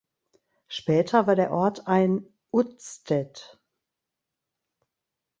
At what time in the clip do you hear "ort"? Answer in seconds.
1.51-1.85